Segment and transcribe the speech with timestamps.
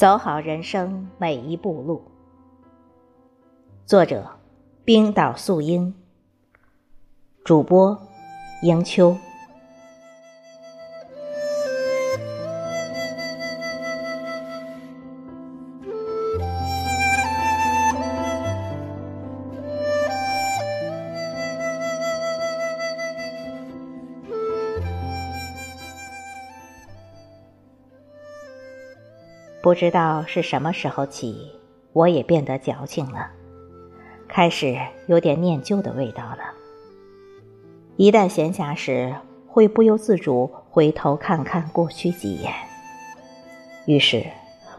[0.00, 2.00] 走好人生每一步路。
[3.84, 4.30] 作者：
[4.82, 5.94] 冰岛素英。
[7.44, 8.00] 主播：
[8.62, 9.14] 迎秋。
[29.62, 31.50] 不知道是什么时候起，
[31.92, 33.30] 我也变得矫情了，
[34.26, 36.38] 开始有点念旧的味道了。
[37.96, 39.14] 一旦闲暇时，
[39.46, 42.54] 会不由自主回头看看过去几眼，
[43.84, 44.24] 于是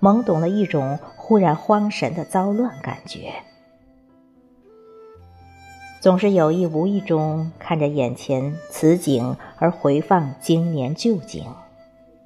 [0.00, 3.32] 懵懂了一种忽然慌神的糟乱感觉。
[6.00, 11.46] 总是有意无意中看着眼前此景而回放经年旧景，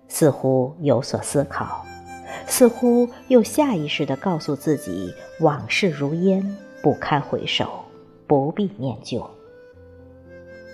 [0.09, 1.85] 似乎有所思考。
[2.49, 7.85] 似乎又下意识地告诉自己：“往事如烟，不堪回首，
[8.27, 9.29] 不必念旧。”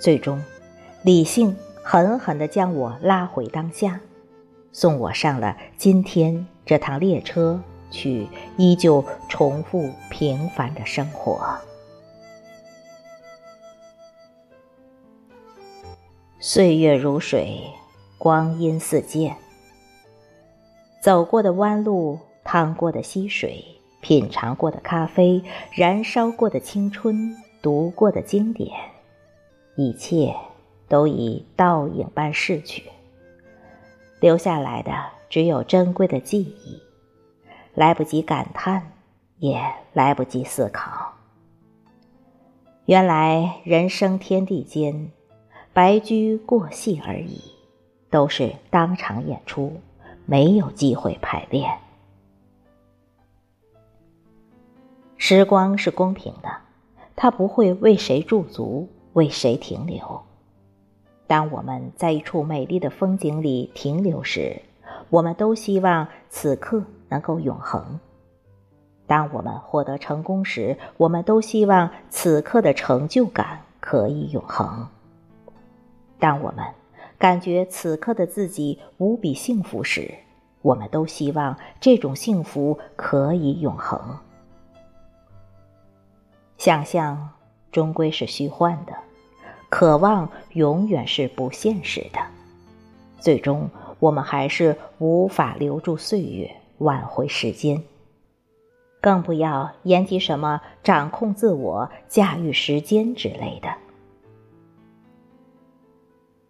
[0.01, 0.43] 最终，
[1.03, 4.01] 理性狠狠地将我拉回当下，
[4.73, 11.59] 送我上了今天这趟列车，去依旧重复平凡的生活。
[16.39, 17.63] 岁月如水，
[18.17, 19.37] 光阴似箭。
[21.05, 23.63] 走过的弯路，趟过的溪水，
[24.01, 28.71] 品尝过的咖啡，燃烧过的青春，读过的经典，
[29.77, 30.35] 一切
[30.89, 32.85] 都已倒影般逝去，
[34.19, 34.93] 留下来的
[35.29, 36.81] 只有珍贵的记忆，
[37.75, 38.91] 来不及感叹，
[39.41, 39.61] 也
[39.93, 41.13] 来不及思考。
[42.87, 45.11] 原来人生天地间，
[45.75, 47.43] 白驹过隙而已，
[48.09, 49.71] 都是当场演出。
[50.27, 51.79] 没有机会排练。
[55.17, 56.51] 时光是公平的，
[57.17, 60.23] 它不会为谁驻足，为谁停留。
[61.27, 64.61] 当我们在一处美丽的风景里停留时，
[65.09, 67.99] 我们都希望此刻能够永恒；
[69.07, 74.87] 当我们获得成功时，我们都希望此刻的成就感可以永恒；
[76.19, 76.65] 当我们……
[77.19, 80.13] 感觉此刻的自己无比幸福时，
[80.63, 84.19] 我们都希望这种幸福可以永恒。
[86.59, 87.31] 想象
[87.73, 88.95] 终归是虚幻的，
[89.69, 92.21] 渴望永远是不现实的。
[93.19, 97.83] 最终，我们还是无法留住岁月，挽回时间，
[99.01, 103.84] 更不要言及什么掌控自我、驾驭时间之类的。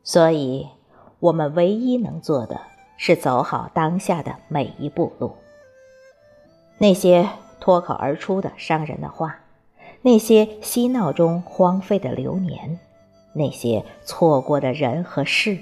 [0.04, 0.68] 所以，
[1.18, 2.60] 我们唯一能做的
[2.98, 5.34] 是走好当下的每一步路。
[6.76, 7.28] 那些
[7.58, 9.40] 脱口而出的伤人的话，
[10.02, 12.78] 那些嬉闹中荒废的流年，
[13.32, 15.58] 那些错过的人和事，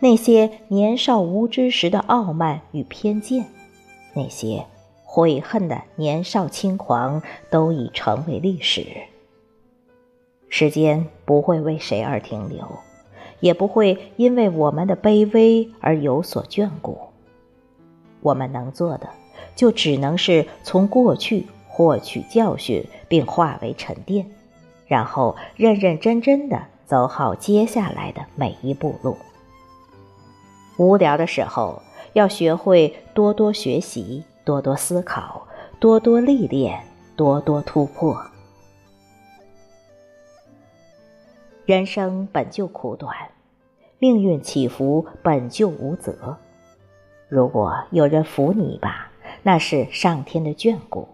[0.00, 3.44] 那些年少无知时的傲慢与偏见，
[4.14, 4.64] 那些
[5.04, 8.86] 悔恨的年少轻狂，都已成为历史。
[10.48, 12.66] 时间不会为谁而停留。
[13.46, 16.98] 也不会因为我们的卑微而有所眷顾。
[18.20, 19.08] 我们能做的，
[19.54, 24.28] 就只能是从过去获取教训，并化为沉淀，
[24.88, 29.16] 然后认认真真的走好接下来的每一步路。
[30.76, 31.80] 无聊的时候，
[32.14, 35.46] 要学会多多学习，多多思考，
[35.78, 36.82] 多多历练，
[37.14, 38.20] 多多突破。
[41.64, 43.16] 人生本就苦短，
[43.98, 46.36] 命运起伏本就无责。
[47.28, 49.10] 如果有人扶你一把，
[49.42, 51.08] 那是上天的眷顾；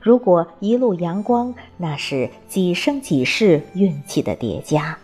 [0.00, 4.96] 如果一路阳光，那是几生几世运气的叠加；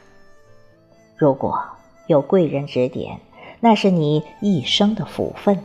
[1.16, 1.62] 如果
[2.06, 3.20] 有贵人指点，
[3.60, 5.56] 那是你一生的福分；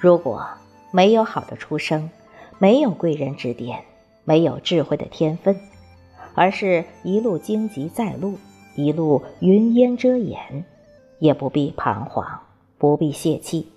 [0.00, 0.46] 如果
[0.90, 2.10] 没有好的出生，
[2.58, 3.84] 没有贵人指点，
[4.24, 5.60] 没有智慧的天分。
[6.34, 8.36] 而是一路荆棘在路，
[8.76, 10.64] 一路云烟遮掩，
[11.18, 12.40] 也不必彷徨，
[12.78, 13.72] 不必泄气，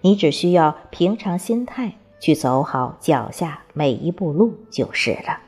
[0.00, 5.38] 你只需要平常心态去走好脚下每一步路就是了。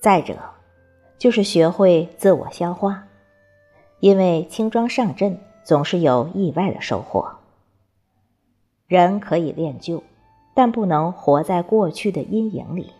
[0.00, 0.34] 再者，
[1.18, 3.04] 就是学会自我消化，
[4.00, 7.36] 因为轻装上阵总是有意外的收获。
[8.86, 10.02] 人可以练就，
[10.54, 12.90] 但不能活在过去的阴影里。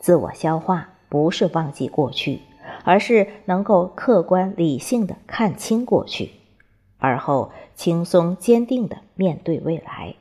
[0.00, 2.40] 自我消化不是忘记过去，
[2.86, 6.30] 而是能够客观理性的看清过去，
[6.98, 10.14] 而后轻松坚定地面对未来，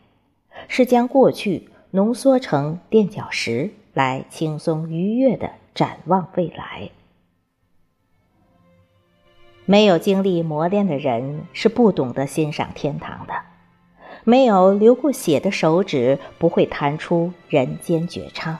[0.68, 6.90] 是将过去浓缩成垫脚石，来轻松愉悦地展望未来。
[9.66, 13.34] 没有经历磨练的人是不懂得欣赏天堂的，
[14.24, 18.58] 没有流过血的手指不会弹出人间绝唱，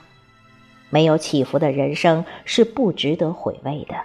[0.96, 3.96] 没有起伏的人生是不值得回味的。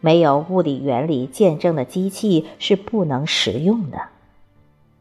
[0.00, 4.00] 没有物理原理见证的机器是不能实用的，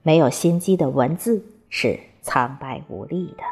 [0.04, 3.44] 没有心机的文字是苍白无力的。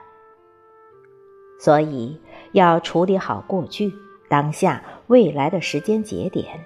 [1.58, 2.20] 所以，
[2.52, 3.94] 要处理好过去、
[4.28, 6.66] 当下、未来的时间节点，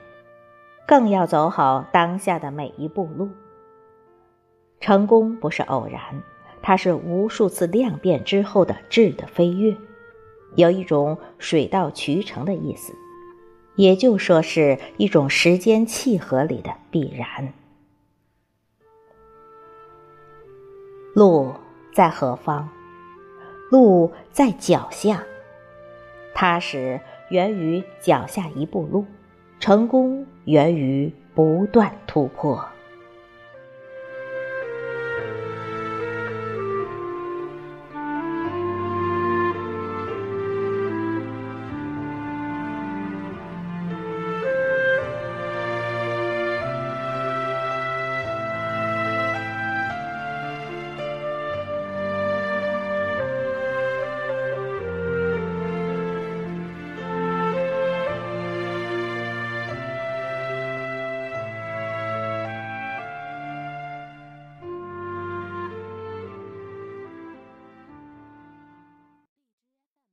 [0.88, 3.30] 更要走好当下的每一步路。
[4.80, 6.02] 成功不是偶然，
[6.60, 9.78] 它是无数次量变之后的质的飞跃，
[10.56, 12.94] 有一种水到渠成的意思。
[13.76, 17.54] 也就说是一种时间契合里的必然。
[21.16, 21.54] 路
[21.94, 22.68] 在何方？
[23.72, 25.24] 路在脚下。
[26.34, 27.00] 踏实
[27.30, 29.06] 源于脚下一步路，
[29.62, 32.62] 成功源于不断突破。